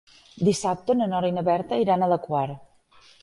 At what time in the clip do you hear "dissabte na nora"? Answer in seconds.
0.45-1.29